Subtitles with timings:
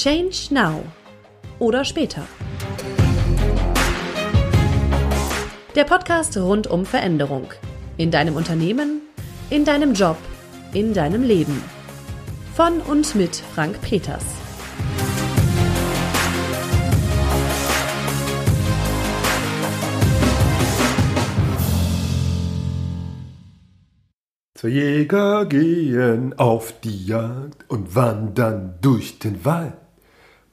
[0.00, 0.84] Change Now
[1.58, 2.22] oder später.
[5.74, 7.48] Der Podcast rund um Veränderung.
[7.96, 9.00] In deinem Unternehmen,
[9.50, 10.16] in deinem Job,
[10.72, 11.60] in deinem Leben.
[12.54, 14.24] Von und mit Frank Peters.
[24.54, 29.87] Zwei Jäger gehen auf die Jagd und wandern durch den Wald.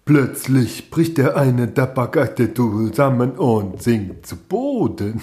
[0.06, 5.20] Plötzlich bricht der eine der Bagate zusammen und sinkt zu Boden.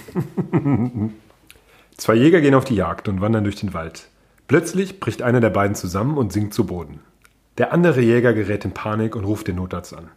[1.97, 4.09] Zwei Jäger gehen auf die Jagd und wandern durch den Wald.
[4.49, 6.99] Plötzlich bricht einer der beiden zusammen und sinkt zu Boden.
[7.59, 10.09] Der andere Jäger gerät in Panik und ruft den Notarzt an.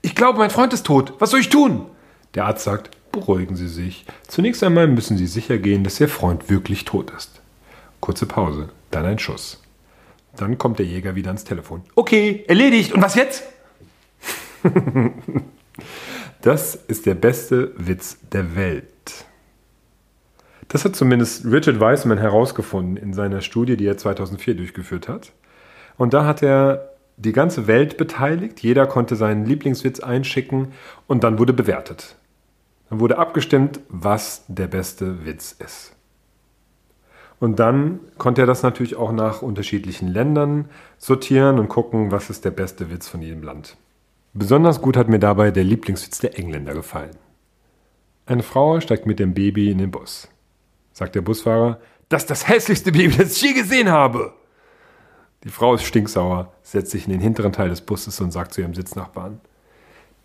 [0.00, 1.12] Ich glaube, mein Freund ist tot.
[1.18, 1.84] Was soll ich tun?
[2.34, 4.06] Der Arzt sagt, beruhigen Sie sich.
[4.28, 7.42] Zunächst einmal müssen Sie sicher gehen, dass Ihr Freund wirklich tot ist.
[8.00, 9.60] Kurze Pause, dann ein Schuss.
[10.36, 11.82] Dann kommt der Jäger wieder ans Telefon.
[11.94, 12.94] Okay, erledigt.
[12.94, 13.42] Und was jetzt?
[16.42, 18.86] das ist der beste Witz der Welt.
[20.68, 25.32] Das hat zumindest Richard Weissman herausgefunden in seiner Studie, die er 2004 durchgeführt hat.
[25.96, 28.60] Und da hat er die ganze Welt beteiligt.
[28.60, 30.72] Jeder konnte seinen Lieblingswitz einschicken
[31.06, 32.16] und dann wurde bewertet.
[32.90, 35.92] Dann wurde abgestimmt, was der beste Witz ist.
[37.38, 40.66] Und dann konnte er das natürlich auch nach unterschiedlichen Ländern
[40.98, 43.76] sortieren und gucken, was ist der beste Witz von jedem Land.
[44.38, 47.16] Besonders gut hat mir dabei der Lieblingswitz der Engländer gefallen.
[48.26, 50.28] Eine Frau steigt mit dem Baby in den Bus.
[50.92, 54.34] Sagt der Busfahrer, das ist das hässlichste Baby, das ich je gesehen habe.
[55.42, 58.60] Die Frau ist stinksauer, setzt sich in den hinteren Teil des Busses und sagt zu
[58.60, 59.40] ihrem Sitznachbarn,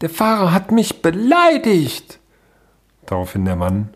[0.01, 2.19] der Fahrer hat mich beleidigt.
[3.05, 3.93] Daraufhin der Mann,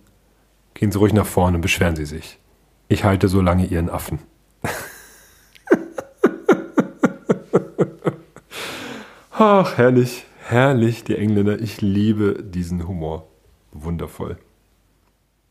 [0.76, 2.40] gehen Sie ruhig nach vorne und beschweren Sie sich.
[2.88, 4.20] Ich halte so lange Ihren Affen.
[9.38, 11.60] Ach, herrlich, herrlich, die Engländer.
[11.60, 13.28] Ich liebe diesen Humor.
[13.74, 14.38] Wundervoll.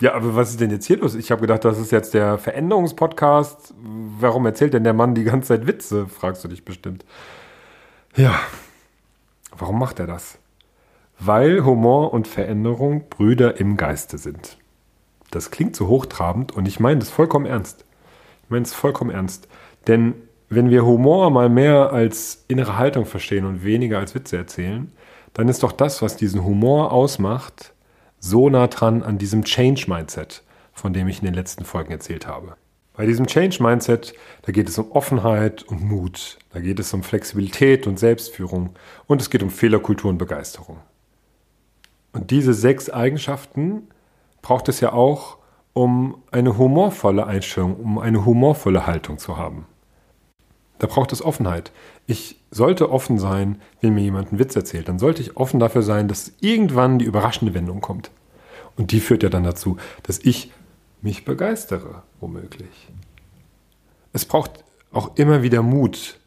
[0.00, 1.14] Ja, aber was ist denn jetzt hier los?
[1.14, 3.74] Ich habe gedacht, das ist jetzt der Veränderungspodcast.
[4.18, 6.06] Warum erzählt denn der Mann die ganze Zeit Witze?
[6.06, 7.04] Fragst du dich bestimmt.
[8.16, 8.40] Ja,
[9.54, 10.38] warum macht er das?
[11.18, 14.56] Weil Humor und Veränderung Brüder im Geiste sind.
[15.30, 17.84] Das klingt so hochtrabend und ich meine das vollkommen ernst.
[18.44, 19.46] Ich meine es vollkommen ernst.
[19.88, 20.14] Denn
[20.54, 24.92] wenn wir Humor mal mehr als innere Haltung verstehen und weniger als Witze erzählen,
[25.32, 27.72] dann ist doch das, was diesen Humor ausmacht,
[28.18, 32.56] so nah dran an diesem Change-Mindset, von dem ich in den letzten Folgen erzählt habe.
[32.96, 37.86] Bei diesem Change-Mindset, da geht es um Offenheit und Mut, da geht es um Flexibilität
[37.86, 38.70] und Selbstführung
[39.06, 40.78] und es geht um Fehlerkultur und Begeisterung.
[42.12, 43.88] Und diese sechs Eigenschaften
[44.42, 45.38] braucht es ja auch,
[45.72, 49.66] um eine humorvolle Einstellung, um eine humorvolle Haltung zu haben.
[50.78, 51.72] Da braucht es Offenheit.
[52.06, 54.88] Ich sollte offen sein, wenn mir jemand einen Witz erzählt.
[54.88, 58.10] Dann sollte ich offen dafür sein, dass irgendwann die überraschende Wendung kommt.
[58.76, 60.52] Und die führt ja dann dazu, dass ich
[61.00, 62.88] mich begeistere, womöglich.
[64.12, 66.18] Es braucht auch immer wieder Mut.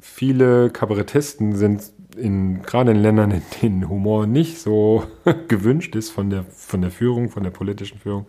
[0.00, 5.04] Viele Kabarettisten sind in, gerade in Ländern, in denen Humor nicht so
[5.48, 8.26] gewünscht ist von der, von der Führung, von der politischen Führung,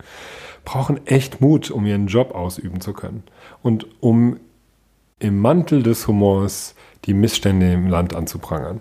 [0.64, 3.24] brauchen echt Mut, um ihren Job ausüben zu können.
[3.62, 4.38] Und um
[5.20, 8.80] im Mantel des Humors die Missstände im Land anzuprangern.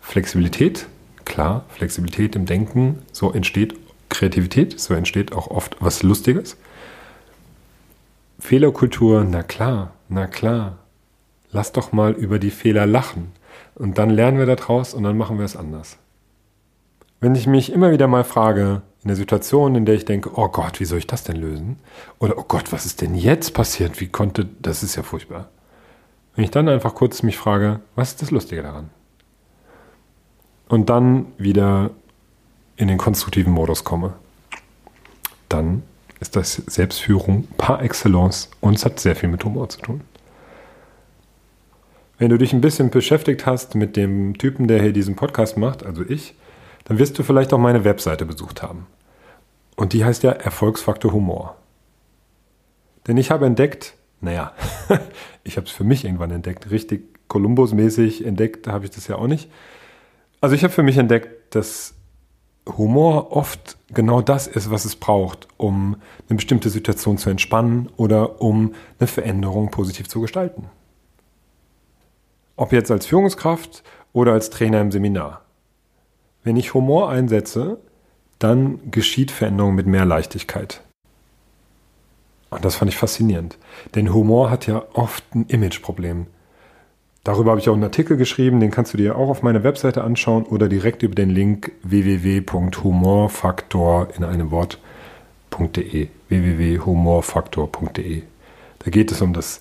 [0.00, 0.86] Flexibilität,
[1.24, 3.74] klar, Flexibilität im Denken, so entsteht
[4.08, 6.56] Kreativität, so entsteht auch oft was Lustiges.
[8.38, 10.78] Fehlerkultur, na klar, na klar.
[11.50, 13.32] Lass doch mal über die Fehler lachen.
[13.74, 15.98] Und dann lernen wir daraus und dann machen wir es anders.
[17.20, 20.48] Wenn ich mich immer wieder mal frage, in der Situation, in der ich denke, oh
[20.48, 21.78] Gott, wie soll ich das denn lösen?
[22.20, 24.00] Oder oh Gott, was ist denn jetzt passiert?
[24.00, 25.48] Wie konnte, das ist ja furchtbar.
[26.34, 28.90] Wenn ich dann einfach kurz mich frage, was ist das Lustige daran?
[30.68, 31.90] Und dann wieder
[32.76, 34.14] in den konstruktiven Modus komme,
[35.48, 35.82] dann
[36.20, 40.00] ist das Selbstführung par excellence und es hat sehr viel mit Humor zu tun.
[42.18, 45.84] Wenn du dich ein bisschen beschäftigt hast mit dem Typen, der hier diesen Podcast macht,
[45.84, 46.34] also ich,
[46.84, 48.86] dann wirst du vielleicht auch meine Webseite besucht haben.
[49.76, 51.56] Und die heißt ja Erfolgsfaktor Humor.
[53.06, 54.52] Denn ich habe entdeckt, naja,
[55.44, 59.26] ich habe es für mich irgendwann entdeckt, richtig Kolumbus-mäßig entdeckt habe ich das ja auch
[59.26, 59.50] nicht.
[60.40, 61.94] Also ich habe für mich entdeckt, dass
[62.76, 65.96] Humor oft genau das ist, was es braucht, um
[66.28, 70.66] eine bestimmte Situation zu entspannen oder um eine Veränderung positiv zu gestalten.
[72.56, 73.82] Ob jetzt als Führungskraft
[74.12, 75.42] oder als Trainer im Seminar.
[76.44, 77.78] Wenn ich Humor einsetze,
[78.38, 80.82] dann geschieht Veränderung mit mehr Leichtigkeit.
[82.50, 83.56] Und das fand ich faszinierend.
[83.94, 86.26] Denn Humor hat ja oft ein Imageproblem.
[87.24, 90.02] Darüber habe ich auch einen Artikel geschrieben, den kannst du dir auch auf meiner Webseite
[90.02, 98.22] anschauen oder direkt über den Link www.humorfaktor in einem Wort.de www.humorfaktor.de.
[98.80, 99.60] Da geht es um das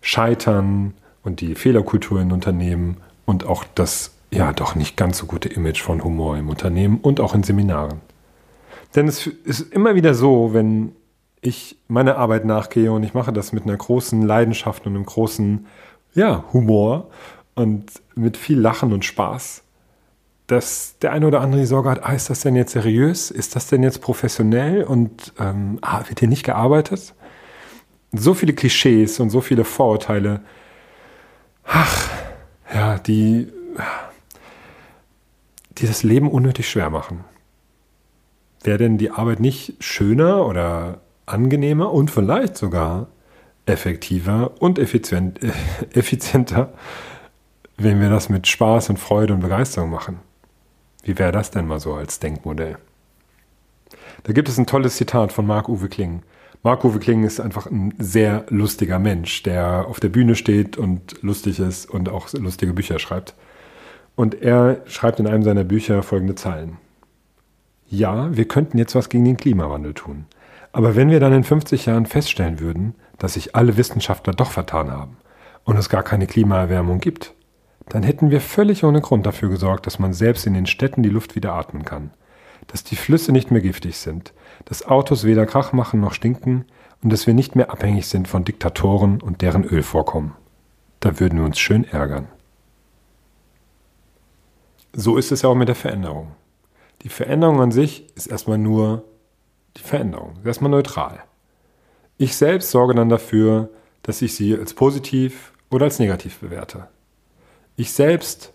[0.00, 2.96] Scheitern und die Fehlerkultur in Unternehmen
[3.26, 7.20] und auch das ja doch nicht ganz so gute Image von Humor im Unternehmen und
[7.20, 8.00] auch in Seminaren.
[8.94, 10.92] Denn es ist immer wieder so, wenn
[11.40, 15.66] ich meiner Arbeit nachgehe und ich mache das mit einer großen Leidenschaft und einem großen
[16.14, 17.10] ja, Humor
[17.54, 19.62] und mit viel Lachen und Spaß,
[20.46, 23.30] dass der eine oder andere die Sorge hat, ah, ist das denn jetzt seriös?
[23.30, 24.84] Ist das denn jetzt professionell?
[24.84, 27.14] Und ähm, ah, wird hier nicht gearbeitet?
[28.12, 30.42] So viele Klischees und so viele Vorurteile,
[31.64, 32.10] ach,
[32.72, 33.48] ja, die,
[35.78, 37.24] die das Leben unnötig schwer machen.
[38.62, 43.08] Wäre denn die Arbeit nicht schöner oder angenehmer und vielleicht sogar
[43.66, 45.40] effektiver und effizient,
[45.92, 46.72] effizienter,
[47.76, 50.20] wenn wir das mit Spaß und Freude und Begeisterung machen.
[51.02, 52.78] Wie wäre das denn mal so als Denkmodell?
[54.24, 56.22] Da gibt es ein tolles Zitat von Marc-Uwe Kling.
[56.62, 61.58] Marc-Uwe Kling ist einfach ein sehr lustiger Mensch, der auf der Bühne steht und lustig
[61.58, 63.34] ist und auch lustige Bücher schreibt.
[64.14, 66.76] Und er schreibt in einem seiner Bücher folgende Zeilen.
[67.88, 70.26] Ja, wir könnten jetzt was gegen den Klimawandel tun.
[70.72, 74.90] Aber wenn wir dann in 50 Jahren feststellen würden, dass sich alle Wissenschaftler doch vertan
[74.90, 75.16] haben
[75.64, 77.34] und es gar keine Klimaerwärmung gibt,
[77.88, 81.10] dann hätten wir völlig ohne Grund dafür gesorgt, dass man selbst in den Städten die
[81.10, 82.10] Luft wieder atmen kann,
[82.68, 84.32] dass die Flüsse nicht mehr giftig sind,
[84.64, 86.64] dass Autos weder Krach machen noch stinken
[87.02, 90.32] und dass wir nicht mehr abhängig sind von Diktatoren und deren Ölvorkommen.
[91.00, 92.28] Da würden wir uns schön ärgern.
[94.92, 96.32] So ist es ja auch mit der Veränderung.
[97.02, 99.04] Die Veränderung an sich ist erstmal nur
[99.76, 100.38] die Veränderung.
[100.44, 101.20] Erstmal neutral.
[102.18, 103.70] Ich selbst sorge dann dafür,
[104.02, 106.88] dass ich sie als positiv oder als negativ bewerte.
[107.76, 108.52] Ich selbst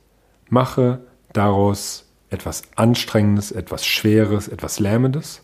[0.50, 1.02] mache
[1.34, 5.44] daraus etwas Anstrengendes, etwas Schweres, etwas Lähmendes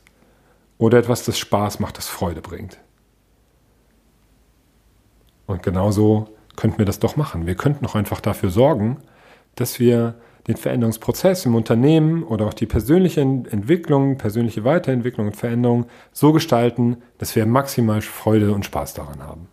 [0.78, 2.80] oder etwas, das Spaß macht, das Freude bringt.
[5.46, 7.48] Und genauso könnten wir das doch machen.
[7.48, 8.98] Wir könnten auch einfach dafür sorgen,
[9.56, 10.16] dass wir
[10.48, 16.98] den Veränderungsprozess im Unternehmen oder auch die persönliche Entwicklung, persönliche Weiterentwicklung und Veränderung so gestalten,
[17.18, 19.48] dass wir maximal Freude und Spaß daran haben.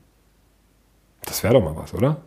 [1.26, 2.22] Das wäre doch mal was, oder?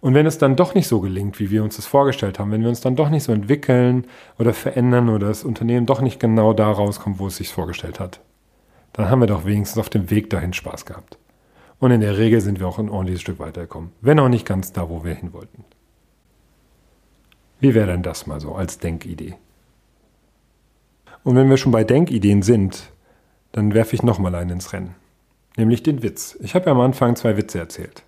[0.00, 2.62] Und wenn es dann doch nicht so gelingt, wie wir uns das vorgestellt haben, wenn
[2.62, 4.06] wir uns dann doch nicht so entwickeln
[4.38, 8.20] oder verändern oder das Unternehmen doch nicht genau da rauskommt, wo es sich vorgestellt hat,
[8.92, 11.18] dann haben wir doch wenigstens auf dem Weg dahin Spaß gehabt.
[11.80, 14.72] Und in der Regel sind wir auch ein ordentliches Stück weitergekommen, wenn auch nicht ganz
[14.72, 15.64] da, wo wir hin wollten.
[17.60, 19.34] Wie wäre denn das mal so als Denkidee?
[21.24, 22.92] Und wenn wir schon bei Denkideen sind,
[23.52, 24.94] dann werfe ich nochmal einen ins Rennen.
[25.56, 26.36] Nämlich den Witz.
[26.40, 28.04] Ich habe ja am Anfang zwei Witze erzählt.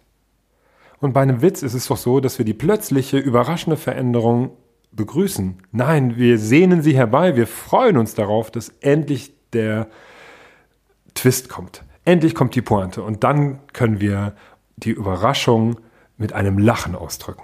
[1.01, 4.51] Und bei einem Witz ist es doch so, dass wir die plötzliche, überraschende Veränderung
[4.93, 5.63] begrüßen.
[5.73, 9.89] Nein, wir sehnen sie herbei, wir freuen uns darauf, dass endlich der
[11.15, 11.85] Twist kommt.
[12.05, 14.35] Endlich kommt die Pointe und dann können wir
[14.77, 15.81] die Überraschung
[16.17, 17.43] mit einem Lachen ausdrücken.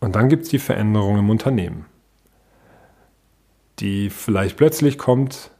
[0.00, 1.86] Und dann gibt es die Veränderung im Unternehmen,
[3.78, 5.50] die vielleicht plötzlich kommt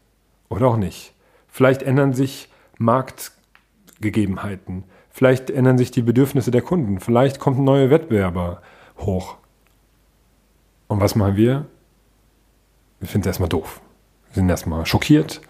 [0.49, 1.15] oder auch nicht.
[1.49, 7.91] Vielleicht ändern sich Marktgegebenheiten, vielleicht ändern sich die Bedürfnisse der Kunden, vielleicht kommt ein neuer
[7.91, 8.61] Wettbewerber
[8.99, 9.37] hoch.
[10.89, 11.67] Und was machen wir?
[13.01, 13.81] Wir finden es erstmal doof.
[14.29, 15.41] Wir sind erstmal schockiert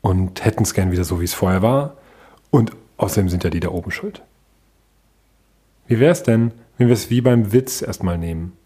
[0.00, 1.96] und hätten es gern wieder so, wie es vorher war.
[2.50, 4.22] Und außerdem sind ja die da oben schuld.
[5.92, 8.56] Wie wäre es denn, wenn wir es wie beim Witz erstmal nehmen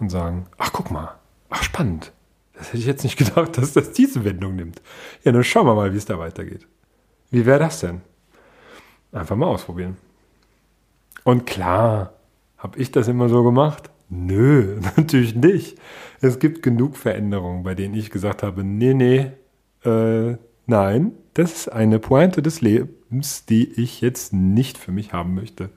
[0.00, 1.14] und sagen, ach guck mal,
[1.48, 2.10] ach spannend.
[2.54, 4.82] Das hätte ich jetzt nicht gedacht, dass das diese Wendung nimmt.
[5.22, 6.66] Ja, dann schauen wir mal, wie es da weitergeht.
[7.30, 8.00] Wie wäre das denn?
[9.12, 9.96] Einfach mal ausprobieren.
[11.22, 12.14] Und klar,
[12.58, 13.88] habe ich das immer so gemacht?
[14.08, 15.78] Nö, natürlich nicht.
[16.20, 19.30] Es gibt genug Veränderungen, bei denen ich gesagt habe, nee, nee,
[19.84, 25.32] äh, nein, das ist eine Pointe des Lebens, die ich jetzt nicht für mich haben
[25.36, 25.70] möchte.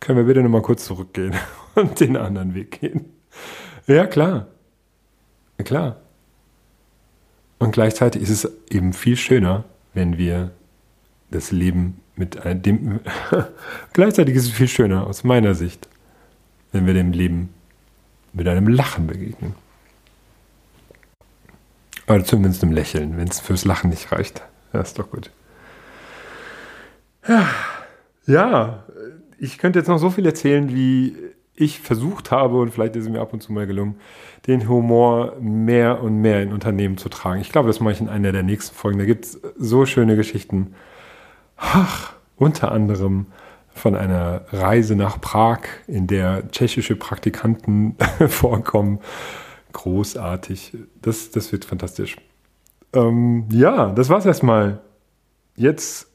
[0.00, 1.34] Können wir bitte nochmal kurz zurückgehen
[1.74, 3.06] und den anderen Weg gehen?
[3.86, 4.46] Ja, klar.
[5.58, 5.96] Ja, klar.
[7.58, 10.50] Und gleichzeitig ist es eben viel schöner, wenn wir
[11.30, 13.00] das Leben mit dem.
[13.92, 15.88] gleichzeitig ist es viel schöner aus meiner Sicht,
[16.72, 17.48] wenn wir dem Leben
[18.32, 19.54] mit einem Lachen begegnen.
[22.06, 24.42] Oder zumindest einem Lächeln, wenn es fürs Lachen nicht reicht.
[24.72, 25.30] Ja, ist doch gut.
[28.26, 28.84] Ja
[29.38, 31.16] ich könnte jetzt noch so viel erzählen, wie
[31.54, 33.96] ich versucht habe, und vielleicht ist es mir ab und zu mal gelungen,
[34.46, 37.40] den Humor mehr und mehr in Unternehmen zu tragen.
[37.40, 38.98] Ich glaube, das mache ich in einer der nächsten Folgen.
[38.98, 40.74] Da gibt es so schöne Geschichten.
[41.56, 43.26] Ach, unter anderem
[43.70, 47.96] von einer Reise nach Prag, in der tschechische Praktikanten
[48.28, 49.00] vorkommen.
[49.72, 50.76] Großartig.
[51.02, 52.16] Das, das wird fantastisch.
[52.92, 54.80] Ähm, ja, das war's erstmal.
[55.56, 56.08] Jetzt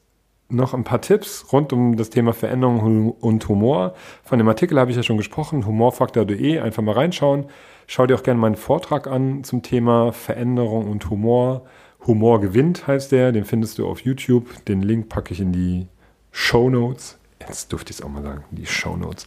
[0.52, 3.94] noch ein paar Tipps rund um das Thema Veränderung und Humor.
[4.22, 6.60] Von dem Artikel habe ich ja schon gesprochen, humorfaktor.de.
[6.60, 7.46] Einfach mal reinschauen.
[7.86, 11.62] Schau dir auch gerne meinen Vortrag an zum Thema Veränderung und Humor.
[12.06, 13.32] Humor gewinnt heißt der.
[13.32, 14.64] Den findest du auf YouTube.
[14.66, 15.86] Den Link packe ich in die
[16.30, 17.18] Show Notes.
[17.40, 19.26] Jetzt durfte ich es auch mal sagen, die Show Notes.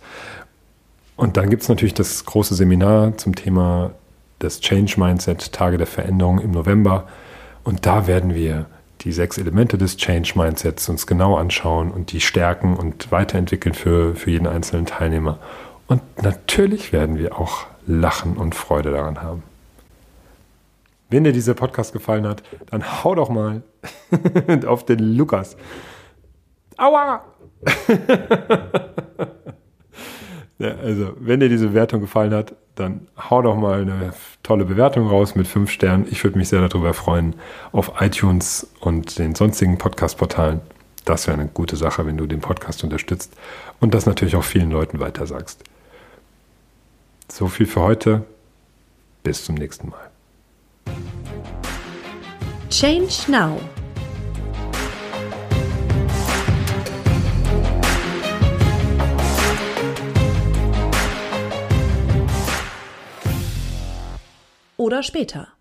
[1.15, 3.91] Und dann gibt es natürlich das große Seminar zum Thema
[4.39, 7.07] das Change Mindset, Tage der Veränderung im November.
[7.63, 8.67] Und da werden wir
[9.05, 14.15] die sechs Elemente des Change Mindsets uns genau anschauen und die stärken und weiterentwickeln für,
[14.15, 15.37] für jeden einzelnen Teilnehmer.
[15.87, 19.43] Und natürlich werden wir auch Lachen und Freude daran haben.
[21.09, 23.61] Wenn dir dieser Podcast gefallen hat, dann hau doch mal
[24.65, 25.55] auf den Lukas.
[26.77, 27.23] Aua!
[30.57, 35.07] ja, also, wenn dir diese Bewertung gefallen hat, dann hau doch mal eine tolle Bewertung
[35.07, 36.07] raus mit fünf Sternen.
[36.09, 37.35] Ich würde mich sehr darüber freuen
[37.71, 40.61] auf iTunes und den sonstigen Podcast-Portalen.
[41.05, 43.33] Das wäre eine gute Sache, wenn du den Podcast unterstützt
[43.79, 45.63] und das natürlich auch vielen Leuten weitersagst.
[47.31, 48.23] So viel für heute.
[49.23, 50.11] Bis zum nächsten Mal.
[52.69, 53.59] Change Now.
[64.85, 65.54] Oder später.